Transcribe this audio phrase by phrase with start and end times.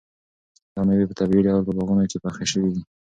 [0.73, 2.81] دا مېوې په طبیعي ډول په باغونو کې پخې شوي دي.